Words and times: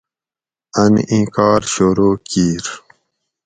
ان 0.81 0.93
ایں 1.09 1.25
کار 1.35 1.61
شروع 1.73 2.13
کِیر 2.29 2.65